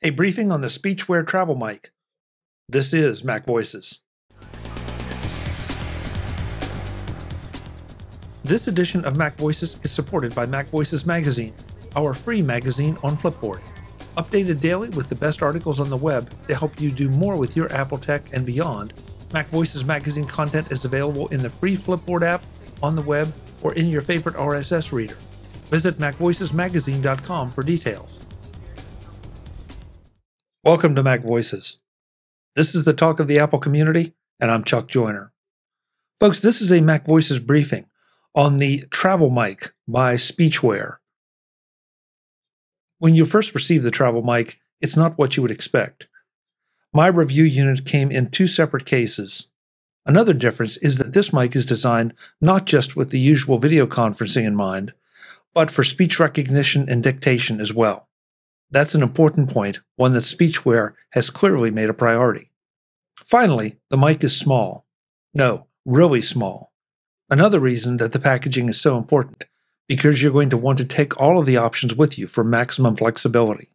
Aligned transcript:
A 0.00 0.10
briefing 0.10 0.52
on 0.52 0.60
the 0.60 0.68
Speechware 0.68 1.26
Travel 1.26 1.56
Mic. 1.56 1.90
This 2.68 2.92
is 2.92 3.24
Mac 3.24 3.44
Voices. 3.44 3.98
This 8.44 8.68
edition 8.68 9.04
of 9.04 9.16
Mac 9.16 9.34
Voices 9.34 9.76
is 9.82 9.90
supported 9.90 10.36
by 10.36 10.46
Mac 10.46 10.68
Voices 10.68 11.04
Magazine, 11.04 11.52
our 11.96 12.14
free 12.14 12.40
magazine 12.40 12.96
on 13.02 13.16
Flipboard. 13.16 13.60
Updated 14.16 14.60
daily 14.60 14.88
with 14.90 15.08
the 15.08 15.16
best 15.16 15.42
articles 15.42 15.80
on 15.80 15.90
the 15.90 15.96
web 15.96 16.30
to 16.46 16.54
help 16.54 16.80
you 16.80 16.92
do 16.92 17.08
more 17.08 17.36
with 17.36 17.56
your 17.56 17.72
Apple 17.72 17.98
tech 17.98 18.22
and 18.32 18.46
beyond, 18.46 18.94
Mac 19.32 19.48
Voices 19.48 19.84
Magazine 19.84 20.26
content 20.26 20.70
is 20.70 20.84
available 20.84 21.26
in 21.28 21.42
the 21.42 21.50
free 21.50 21.76
Flipboard 21.76 22.22
app, 22.22 22.44
on 22.84 22.94
the 22.94 23.02
web, 23.02 23.34
or 23.62 23.74
in 23.74 23.88
your 23.88 24.02
favorite 24.02 24.36
RSS 24.36 24.92
reader. 24.92 25.16
Visit 25.70 25.96
MacVoicesMagazine.com 25.96 27.50
for 27.50 27.64
details. 27.64 28.20
Welcome 30.68 30.94
to 30.96 31.02
Mac 31.02 31.22
Voices. 31.22 31.78
This 32.54 32.74
is 32.74 32.84
the 32.84 32.92
talk 32.92 33.20
of 33.20 33.26
the 33.26 33.38
Apple 33.38 33.58
community, 33.58 34.12
and 34.38 34.50
I'm 34.50 34.64
Chuck 34.64 34.86
Joiner. 34.86 35.32
Folks, 36.20 36.40
this 36.40 36.60
is 36.60 36.70
a 36.70 36.82
Mac 36.82 37.06
Voices 37.06 37.40
briefing 37.40 37.86
on 38.34 38.58
the 38.58 38.84
Travel 38.90 39.30
Mic 39.30 39.72
by 39.88 40.16
Speechware. 40.16 40.96
When 42.98 43.14
you 43.14 43.24
first 43.24 43.54
receive 43.54 43.82
the 43.82 43.90
Travel 43.90 44.22
Mic, 44.22 44.58
it's 44.78 44.94
not 44.94 45.16
what 45.16 45.38
you 45.38 45.42
would 45.42 45.50
expect. 45.50 46.06
My 46.92 47.06
review 47.06 47.44
unit 47.44 47.86
came 47.86 48.10
in 48.10 48.28
two 48.28 48.46
separate 48.46 48.84
cases. 48.84 49.46
Another 50.04 50.34
difference 50.34 50.76
is 50.76 50.98
that 50.98 51.14
this 51.14 51.32
mic 51.32 51.56
is 51.56 51.64
designed 51.64 52.12
not 52.42 52.66
just 52.66 52.94
with 52.94 53.08
the 53.08 53.18
usual 53.18 53.58
video 53.58 53.86
conferencing 53.86 54.44
in 54.44 54.54
mind, 54.54 54.92
but 55.54 55.70
for 55.70 55.82
speech 55.82 56.20
recognition 56.20 56.86
and 56.90 57.02
dictation 57.02 57.58
as 57.58 57.72
well. 57.72 58.07
That's 58.70 58.94
an 58.94 59.02
important 59.02 59.50
point, 59.50 59.80
one 59.96 60.12
that 60.12 60.24
Speechware 60.24 60.94
has 61.12 61.30
clearly 61.30 61.70
made 61.70 61.88
a 61.88 61.94
priority. 61.94 62.50
Finally, 63.24 63.76
the 63.90 63.96
mic 63.96 64.22
is 64.22 64.36
small. 64.36 64.86
No, 65.32 65.66
really 65.84 66.22
small. 66.22 66.72
Another 67.30 67.60
reason 67.60 67.96
that 67.98 68.12
the 68.12 68.18
packaging 68.18 68.68
is 68.68 68.80
so 68.80 68.98
important, 68.98 69.44
because 69.86 70.22
you're 70.22 70.32
going 70.32 70.50
to 70.50 70.56
want 70.56 70.78
to 70.78 70.84
take 70.84 71.18
all 71.20 71.38
of 71.38 71.46
the 71.46 71.56
options 71.56 71.94
with 71.94 72.18
you 72.18 72.26
for 72.26 72.44
maximum 72.44 72.96
flexibility. 72.96 73.68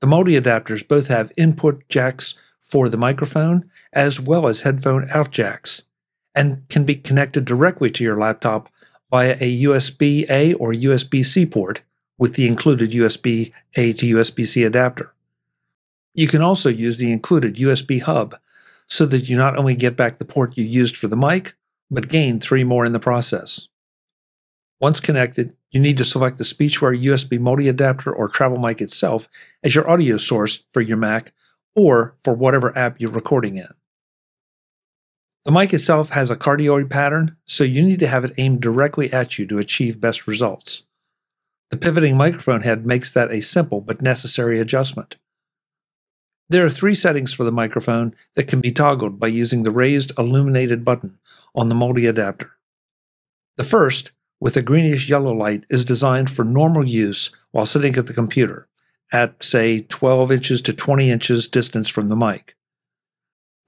The 0.00 0.06
multi 0.06 0.32
adapters 0.32 0.86
both 0.86 1.08
have 1.08 1.32
input 1.36 1.88
jacks 1.88 2.34
for 2.60 2.88
the 2.88 2.96
microphone 2.96 3.70
as 3.92 4.20
well 4.20 4.46
as 4.46 4.62
headphone 4.62 5.08
out 5.10 5.30
jacks, 5.30 5.82
and 6.34 6.68
can 6.68 6.84
be 6.84 6.94
connected 6.94 7.44
directly 7.44 7.90
to 7.90 8.04
your 8.04 8.16
laptop 8.16 8.70
via 9.10 9.36
a 9.40 9.62
USB 9.64 10.28
A 10.30 10.54
or 10.54 10.72
USB 10.72 11.24
C 11.24 11.44
port 11.44 11.82
with 12.20 12.34
the 12.34 12.46
included 12.46 12.90
USB 12.90 13.50
A 13.76 13.94
to 13.94 14.14
USB 14.14 14.46
C 14.46 14.62
adapter. 14.62 15.12
You 16.14 16.28
can 16.28 16.42
also 16.42 16.68
use 16.68 16.98
the 16.98 17.10
included 17.10 17.56
USB 17.56 18.02
hub 18.02 18.36
so 18.86 19.06
that 19.06 19.28
you 19.28 19.36
not 19.36 19.56
only 19.56 19.74
get 19.74 19.96
back 19.96 20.18
the 20.18 20.24
port 20.24 20.58
you 20.58 20.64
used 20.64 20.96
for 20.96 21.08
the 21.08 21.16
mic, 21.16 21.54
but 21.90 22.08
gain 22.08 22.38
three 22.38 22.62
more 22.62 22.84
in 22.84 22.92
the 22.92 23.00
process. 23.00 23.68
Once 24.80 25.00
connected, 25.00 25.56
you 25.70 25.80
need 25.80 25.96
to 25.96 26.04
select 26.04 26.36
the 26.36 26.44
Speechware 26.44 27.00
USB 27.02 27.40
multi 27.40 27.68
adapter 27.68 28.12
or 28.12 28.28
travel 28.28 28.58
mic 28.58 28.82
itself 28.82 29.26
as 29.64 29.74
your 29.74 29.88
audio 29.88 30.18
source 30.18 30.62
for 30.72 30.82
your 30.82 30.98
Mac 30.98 31.32
or 31.74 32.16
for 32.22 32.34
whatever 32.34 32.76
app 32.76 33.00
you're 33.00 33.10
recording 33.10 33.56
in. 33.56 33.68
The 35.46 35.52
mic 35.52 35.72
itself 35.72 36.10
has 36.10 36.30
a 36.30 36.36
cardioid 36.36 36.90
pattern, 36.90 37.36
so 37.46 37.64
you 37.64 37.82
need 37.82 38.00
to 38.00 38.06
have 38.06 38.26
it 38.26 38.34
aimed 38.36 38.60
directly 38.60 39.10
at 39.10 39.38
you 39.38 39.46
to 39.46 39.58
achieve 39.58 40.00
best 40.00 40.26
results. 40.26 40.82
The 41.70 41.76
pivoting 41.76 42.16
microphone 42.16 42.62
head 42.62 42.84
makes 42.84 43.12
that 43.12 43.30
a 43.30 43.40
simple 43.40 43.80
but 43.80 44.02
necessary 44.02 44.60
adjustment. 44.60 45.16
There 46.48 46.66
are 46.66 46.70
three 46.70 46.96
settings 46.96 47.32
for 47.32 47.44
the 47.44 47.52
microphone 47.52 48.12
that 48.34 48.48
can 48.48 48.60
be 48.60 48.72
toggled 48.72 49.20
by 49.20 49.28
using 49.28 49.62
the 49.62 49.70
raised 49.70 50.10
illuminated 50.18 50.84
button 50.84 51.18
on 51.54 51.68
the 51.68 51.76
multi 51.76 52.06
adapter. 52.06 52.56
The 53.56 53.62
first, 53.62 54.10
with 54.40 54.56
a 54.56 54.62
greenish 54.62 55.08
yellow 55.08 55.32
light, 55.32 55.64
is 55.70 55.84
designed 55.84 56.28
for 56.28 56.44
normal 56.44 56.84
use 56.84 57.30
while 57.52 57.66
sitting 57.66 57.94
at 57.94 58.06
the 58.06 58.12
computer, 58.12 58.66
at 59.12 59.44
say 59.44 59.80
12 59.82 60.32
inches 60.32 60.60
to 60.62 60.72
20 60.72 61.08
inches 61.08 61.46
distance 61.46 61.88
from 61.88 62.08
the 62.08 62.16
mic. 62.16 62.56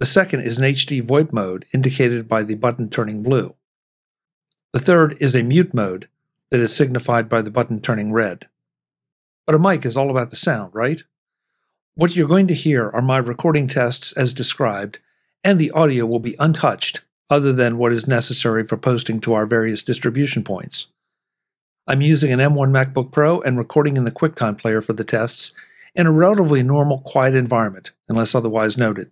The 0.00 0.06
second 0.06 0.40
is 0.40 0.58
an 0.58 0.64
HD 0.64 1.00
VoIP 1.02 1.32
mode 1.32 1.66
indicated 1.72 2.26
by 2.26 2.42
the 2.42 2.56
button 2.56 2.90
turning 2.90 3.22
blue. 3.22 3.54
The 4.72 4.80
third 4.80 5.16
is 5.20 5.36
a 5.36 5.44
mute 5.44 5.72
mode 5.72 6.08
that 6.52 6.60
is 6.60 6.76
signified 6.76 7.30
by 7.30 7.40
the 7.40 7.50
button 7.50 7.80
turning 7.80 8.12
red. 8.12 8.46
But 9.46 9.54
a 9.54 9.58
mic 9.58 9.86
is 9.86 9.96
all 9.96 10.10
about 10.10 10.28
the 10.28 10.36
sound, 10.36 10.74
right? 10.74 11.02
What 11.94 12.14
you're 12.14 12.28
going 12.28 12.46
to 12.48 12.54
hear 12.54 12.90
are 12.90 13.00
my 13.00 13.16
recording 13.16 13.66
tests 13.66 14.12
as 14.12 14.34
described, 14.34 14.98
and 15.42 15.58
the 15.58 15.70
audio 15.70 16.04
will 16.04 16.20
be 16.20 16.36
untouched 16.38 17.00
other 17.30 17.54
than 17.54 17.78
what 17.78 17.90
is 17.90 18.06
necessary 18.06 18.66
for 18.66 18.76
posting 18.76 19.18
to 19.22 19.32
our 19.32 19.46
various 19.46 19.82
distribution 19.82 20.44
points. 20.44 20.88
I'm 21.88 22.02
using 22.02 22.30
an 22.30 22.38
M1 22.38 22.68
MacBook 22.68 23.12
Pro 23.12 23.40
and 23.40 23.56
recording 23.56 23.96
in 23.96 24.04
the 24.04 24.12
QuickTime 24.12 24.58
player 24.58 24.82
for 24.82 24.92
the 24.92 25.04
tests 25.04 25.52
in 25.94 26.06
a 26.06 26.12
relatively 26.12 26.62
normal, 26.62 26.98
quiet 26.98 27.34
environment, 27.34 27.92
unless 28.10 28.34
otherwise 28.34 28.76
noted. 28.76 29.10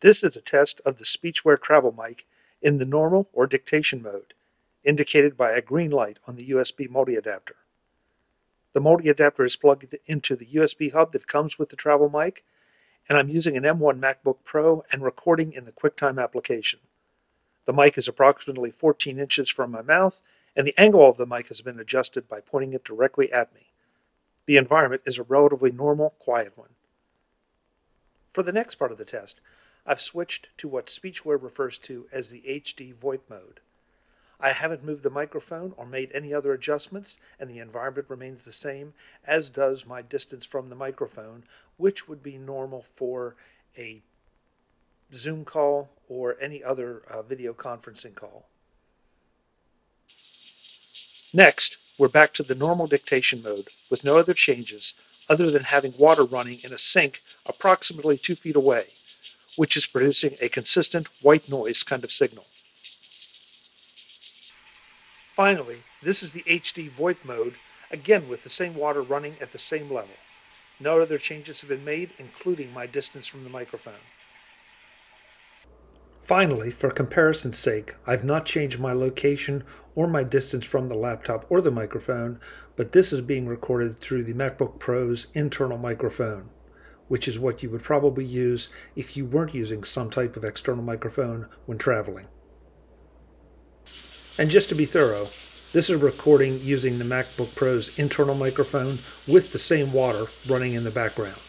This 0.00 0.24
is 0.24 0.36
a 0.36 0.42
test 0.42 0.80
of 0.84 0.98
the 0.98 1.04
Speechware 1.04 1.62
Travel 1.62 1.94
Mic 1.96 2.26
in 2.64 2.78
the 2.78 2.86
normal 2.86 3.28
or 3.34 3.46
dictation 3.46 4.02
mode, 4.02 4.32
indicated 4.82 5.36
by 5.36 5.52
a 5.52 5.60
green 5.60 5.90
light 5.90 6.18
on 6.26 6.34
the 6.34 6.50
USB 6.50 6.90
multi-adapter. 6.90 7.56
The 8.72 8.80
multi-adapter 8.80 9.44
is 9.44 9.54
plugged 9.54 9.94
into 10.06 10.34
the 10.34 10.46
USB 10.46 10.92
hub 10.92 11.12
that 11.12 11.28
comes 11.28 11.58
with 11.58 11.68
the 11.68 11.76
travel 11.76 12.08
mic, 12.08 12.42
and 13.06 13.18
I'm 13.18 13.28
using 13.28 13.56
an 13.56 13.64
M1 13.64 14.00
MacBook 14.00 14.38
Pro 14.44 14.82
and 14.90 15.02
recording 15.02 15.52
in 15.52 15.66
the 15.66 15.72
QuickTime 15.72 16.20
application. 16.20 16.80
The 17.66 17.74
mic 17.74 17.98
is 17.98 18.08
approximately 18.08 18.70
14 18.70 19.18
inches 19.18 19.50
from 19.50 19.70
my 19.70 19.82
mouth, 19.82 20.20
and 20.56 20.66
the 20.66 20.78
angle 20.78 21.08
of 21.08 21.18
the 21.18 21.26
mic 21.26 21.48
has 21.48 21.60
been 21.60 21.78
adjusted 21.78 22.28
by 22.28 22.40
pointing 22.40 22.72
it 22.72 22.84
directly 22.84 23.30
at 23.30 23.54
me. 23.54 23.72
The 24.46 24.56
environment 24.56 25.02
is 25.04 25.18
a 25.18 25.22
relatively 25.22 25.70
normal, 25.70 26.14
quiet 26.18 26.56
one. 26.56 26.70
For 28.32 28.42
the 28.42 28.52
next 28.52 28.76
part 28.76 28.90
of 28.90 28.98
the 28.98 29.04
test, 29.04 29.40
I've 29.86 30.00
switched 30.00 30.48
to 30.58 30.68
what 30.68 30.86
Speechware 30.86 31.42
refers 31.42 31.78
to 31.78 32.06
as 32.10 32.30
the 32.30 32.42
HD 32.46 32.94
VoIP 32.94 33.20
mode. 33.28 33.60
I 34.40 34.52
haven't 34.52 34.84
moved 34.84 35.02
the 35.02 35.10
microphone 35.10 35.74
or 35.76 35.86
made 35.86 36.10
any 36.12 36.34
other 36.34 36.52
adjustments, 36.52 37.18
and 37.38 37.48
the 37.48 37.58
environment 37.58 38.08
remains 38.08 38.44
the 38.44 38.52
same, 38.52 38.94
as 39.26 39.50
does 39.50 39.86
my 39.86 40.02
distance 40.02 40.44
from 40.44 40.68
the 40.68 40.74
microphone, 40.74 41.44
which 41.76 42.08
would 42.08 42.22
be 42.22 42.36
normal 42.36 42.84
for 42.94 43.36
a 43.78 44.02
Zoom 45.12 45.44
call 45.44 45.90
or 46.08 46.36
any 46.40 46.62
other 46.62 47.02
uh, 47.10 47.22
video 47.22 47.52
conferencing 47.52 48.14
call. 48.14 48.46
Next, 51.32 51.78
we're 51.98 52.08
back 52.08 52.32
to 52.34 52.42
the 52.42 52.54
normal 52.54 52.86
dictation 52.86 53.40
mode 53.42 53.68
with 53.90 54.04
no 54.04 54.18
other 54.18 54.34
changes 54.34 55.26
other 55.28 55.50
than 55.50 55.64
having 55.64 55.92
water 55.98 56.24
running 56.24 56.58
in 56.64 56.72
a 56.72 56.78
sink 56.78 57.20
approximately 57.46 58.16
two 58.16 58.34
feet 58.34 58.56
away 58.56 58.84
which 59.56 59.76
is 59.76 59.86
producing 59.86 60.34
a 60.40 60.48
consistent 60.48 61.08
white 61.22 61.48
noise 61.50 61.82
kind 61.82 62.04
of 62.04 62.10
signal. 62.10 62.44
Finally, 65.34 65.78
this 66.02 66.22
is 66.22 66.32
the 66.32 66.42
HD 66.42 66.88
VoIP 66.88 67.24
mode, 67.24 67.54
again 67.90 68.28
with 68.28 68.44
the 68.44 68.50
same 68.50 68.74
water 68.74 69.02
running 69.02 69.34
at 69.40 69.52
the 69.52 69.58
same 69.58 69.90
level. 69.90 70.14
No 70.80 71.00
other 71.00 71.18
changes 71.18 71.60
have 71.60 71.70
been 71.70 71.84
made, 71.84 72.10
including 72.18 72.72
my 72.72 72.86
distance 72.86 73.26
from 73.26 73.44
the 73.44 73.50
microphone. 73.50 74.04
Finally, 76.24 76.70
for 76.70 76.90
comparison's 76.90 77.58
sake, 77.58 77.94
I've 78.06 78.24
not 78.24 78.46
changed 78.46 78.80
my 78.80 78.92
location 78.92 79.62
or 79.94 80.08
my 80.08 80.24
distance 80.24 80.64
from 80.64 80.88
the 80.88 80.94
laptop 80.94 81.44
or 81.48 81.60
the 81.60 81.70
microphone, 81.70 82.40
but 82.76 82.92
this 82.92 83.12
is 83.12 83.20
being 83.20 83.46
recorded 83.46 83.98
through 83.98 84.24
the 84.24 84.32
MacBook 84.32 84.78
Pro's 84.78 85.26
internal 85.34 85.78
microphone 85.78 86.48
which 87.08 87.28
is 87.28 87.38
what 87.38 87.62
you 87.62 87.70
would 87.70 87.82
probably 87.82 88.24
use 88.24 88.70
if 88.96 89.16
you 89.16 89.24
weren't 89.24 89.54
using 89.54 89.84
some 89.84 90.10
type 90.10 90.36
of 90.36 90.44
external 90.44 90.82
microphone 90.82 91.46
when 91.66 91.78
traveling. 91.78 92.26
And 94.38 94.50
just 94.50 94.68
to 94.70 94.74
be 94.74 94.84
thorough, 94.84 95.24
this 95.72 95.90
is 95.90 96.00
recording 96.00 96.58
using 96.60 96.98
the 96.98 97.04
MacBook 97.04 97.54
Pro's 97.56 97.98
internal 97.98 98.34
microphone 98.34 98.98
with 99.32 99.52
the 99.52 99.58
same 99.58 99.92
water 99.92 100.24
running 100.48 100.74
in 100.74 100.84
the 100.84 100.90
background. 100.90 101.40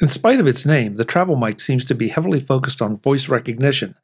In 0.00 0.08
spite 0.08 0.40
of 0.40 0.46
its 0.46 0.66
name, 0.66 0.96
the 0.96 1.04
travel 1.04 1.36
mic 1.36 1.60
seems 1.60 1.84
to 1.84 1.94
be 1.94 2.08
heavily 2.08 2.40
focused 2.40 2.82
on 2.82 2.96
voice 2.96 3.28
recognition 3.28 3.96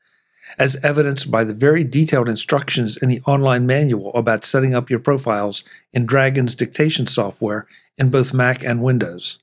as 0.59 0.77
evidenced 0.83 1.31
by 1.31 1.45
the 1.45 1.55
very 1.55 1.85
detailed 1.85 2.29
instructions 2.29 2.97
in 2.97 3.09
the 3.09 3.23
online 3.27 3.67
manual 3.67 4.13
about 4.15 4.45
setting 4.45 4.75
up 4.75 4.91
your 4.91 4.99
profiles 4.99 5.65
in 5.93 6.07
Dragon's 6.07 6.55
dictation 6.55 7.07
software 7.07 7.67
in 7.97 8.11
both 8.11 8.35
Mac 8.35 8.65
and 8.65 8.83
Windows. 8.83 9.39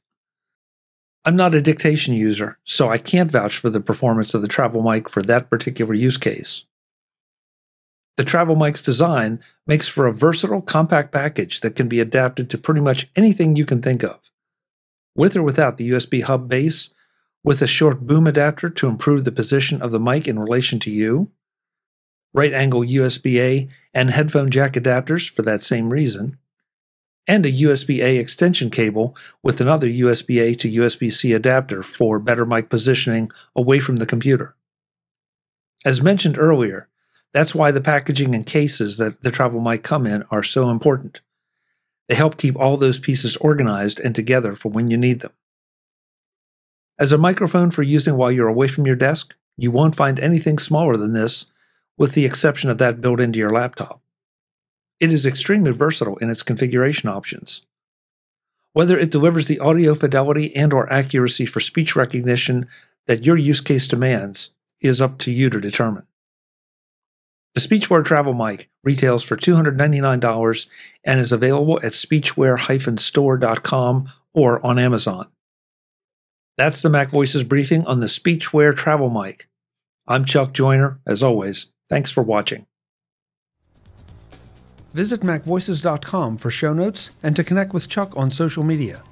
I'm 1.26 1.36
not 1.36 1.56
a 1.56 1.62
dictation 1.62 2.14
user, 2.14 2.58
so 2.64 2.90
I 2.90 2.98
can't 2.98 3.32
vouch 3.32 3.58
for 3.58 3.70
the 3.70 3.82
performance 3.82 4.34
of 4.34 4.42
the 4.42 4.48
travel 4.48 4.82
mic 4.82 5.10
for 5.10 5.22
that 5.24 5.50
particular 5.50 5.94
use 5.94 6.18
case. 6.18 6.66
The 8.18 8.24
Travel 8.24 8.56
Mic's 8.56 8.82
design 8.82 9.40
makes 9.68 9.88
for 9.88 10.08
a 10.08 10.14
versatile, 10.14 10.62
compact 10.62 11.12
package 11.12 11.62
that 11.62 11.76
can 11.76 11.88
be 11.88 12.00
adapted 12.00 12.50
to 12.50 12.58
pretty 12.58 12.82
much 12.82 13.08
anything 13.16 13.56
you 13.56 13.66
can 13.66 13.82
think 13.82 14.04
of. 14.04 14.32
With 15.16 15.36
or 15.36 15.44
without 15.44 15.78
the 15.78 15.92
USB 15.92 16.24
hub 16.24 16.50
base, 16.50 16.90
with 17.48 17.62
a 17.62 17.66
short 17.68 18.02
boom 18.02 18.28
adapter 18.28 18.70
to 18.70 18.90
improve 18.90 19.24
the 19.24 19.32
position 19.32 19.82
of 19.82 19.94
the 19.94 20.02
mic 20.02 20.28
in 20.28 20.38
relation 20.38 20.80
to 20.80 20.92
you, 20.92 21.32
right 22.34 22.52
angle 22.52 22.82
USB 22.82 23.40
A 23.40 23.70
and 23.94 24.10
headphone 24.10 24.52
jack 24.52 24.74
adapters 24.74 25.30
for 25.30 25.44
that 25.44 25.64
same 25.64 25.90
reason, 25.90 26.38
and 27.26 27.46
a 27.46 27.52
USB 27.52 28.04
A 28.04 28.18
extension 28.18 28.70
cable 28.70 29.16
with 29.44 29.62
another 29.62 29.88
USB 29.88 30.42
A 30.42 30.56
to 30.56 30.70
USB 30.70 31.10
C 31.10 31.32
adapter 31.32 31.84
for 31.84 32.20
better 32.20 32.46
mic 32.46 32.70
positioning 32.70 33.32
away 33.56 33.80
from 33.80 33.96
the 33.96 34.06
computer. 34.06 34.54
As 35.86 36.02
mentioned 36.02 36.38
earlier, 36.38 36.90
that's 37.32 37.56
why 37.56 37.72
the 37.72 37.80
packaging 37.80 38.36
and 38.36 38.46
cases 38.46 38.98
that 38.98 39.22
the 39.22 39.32
travel 39.32 39.62
mic 39.62 39.84
come 39.84 40.06
in 40.06 40.24
are 40.32 40.44
so 40.44 40.70
important. 40.70 41.22
They 42.10 42.16
help 42.16 42.36
keep 42.36 42.58
all 42.58 42.76
those 42.76 43.00
pieces 43.00 43.38
organized 43.38 44.02
and 44.02 44.14
together 44.14 44.54
for 44.54 44.68
when 44.68 44.92
you 44.92 44.98
need 44.98 45.22
them. 45.22 45.32
As 47.00 47.12
a 47.12 47.18
microphone 47.18 47.70
for 47.70 47.84
using 47.84 48.18
while 48.18 48.32
you're 48.32 48.48
away 48.48 48.68
from 48.68 48.88
your 48.88 48.96
desk, 48.96 49.36
you 49.56 49.70
won't 49.70 49.96
find 49.96 50.20
anything 50.20 50.58
smaller 50.58 50.98
than 50.98 51.14
this, 51.14 51.46
with 51.98 52.14
the 52.14 52.26
exception 52.26 52.72
of 52.72 52.80
that 52.80 53.02
built 53.02 53.20
into 53.20 53.40
your 53.40 53.52
laptop. 53.52 54.02
It 55.00 55.12
is 55.12 55.26
extremely 55.26 55.72
versatile 55.72 56.18
in 56.18 56.32
its 56.32 56.42
configuration 56.42 57.08
options. 57.08 57.62
Whether 58.74 58.98
it 58.98 59.12
delivers 59.12 59.46
the 59.48 59.60
audio 59.60 59.94
fidelity 59.94 60.56
and 60.56 60.74
or 60.74 60.92
accuracy 60.92 61.46
for 61.46 61.60
speech 61.60 61.96
recognition 61.96 62.68
that 63.06 63.26
your 63.26 63.38
use 63.38 63.62
case 63.62 63.88
demands 63.88 64.50
is 64.82 65.00
up 65.02 65.20
to 65.20 65.30
you 65.32 65.52
to 65.52 65.60
determine. 65.60 66.08
The 67.54 67.62
Speechware 67.62 68.06
Travel 68.06 68.34
Mic 68.34 68.70
retails 68.84 69.24
for 69.24 69.36
$299 69.36 70.68
and 71.04 71.20
is 71.20 71.32
available 71.32 71.78
at 71.78 71.94
speechware-store.com 71.94 74.10
or 74.34 74.66
on 74.66 74.78
Amazon. 74.78 75.28
That's 76.58 76.82
the 76.82 76.90
Mac 76.90 77.12
Voices 77.12 77.44
briefing 77.44 77.86
on 77.86 78.00
the 78.00 78.08
Speechware 78.08 78.76
Travel 78.76 79.12
Mic. 79.12 79.48
I'm 80.08 80.26
Chuck 80.26 80.54
Joiner. 80.54 81.00
As 81.06 81.22
always, 81.22 81.68
thanks 81.88 82.10
for 82.10 82.24
watching. 82.24 82.66
Visit 84.92 85.22
MacVoices.com 85.22 86.38
for 86.38 86.50
show 86.50 86.74
notes 86.74 87.12
and 87.22 87.36
to 87.36 87.44
connect 87.44 87.76
with 87.76 87.88
Chuck 87.88 88.12
on 88.18 88.32
social 88.32 88.64
media. 88.64 89.04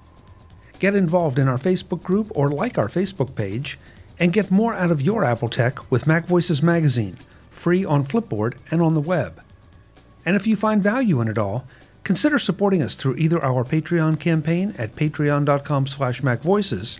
Get 0.80 0.95
involved 0.95 1.38
in 1.38 1.47
our 1.47 1.59
Facebook 1.59 2.01
group 2.01 2.31
or 2.33 2.50
like 2.50 2.80
our 2.80 2.88
Facebook 2.88 3.36
page, 3.36 3.77
and 4.18 4.33
get 4.33 4.50
more 4.50 4.74
out 4.74 4.89
of 4.89 5.01
your 5.01 5.24
Apple 5.24 5.50
tech 5.50 5.92
with 5.92 6.07
Mac 6.07 6.25
Voices 6.25 6.63
Magazine, 6.63 7.18
free 7.51 7.86
on 7.86 8.06
Flipboard 8.06 8.56
and 8.71 8.81
on 8.81 8.95
the 8.95 9.01
web. 9.01 9.39
And 10.25 10.36
if 10.36 10.47
you 10.47 10.56
find 10.56 10.81
value 10.81 11.21
in 11.21 11.27
it 11.27 11.38
all, 11.38 11.68
consider 12.03 12.39
supporting 12.39 12.81
us 12.81 12.95
through 12.95 13.18
either 13.18 13.44
our 13.44 13.63
Patreon 13.63 14.19
campaign 14.19 14.74
at 14.80 14.95
patreon.com 14.95 15.86
slash 15.86 16.21
macvoices 16.24 17.00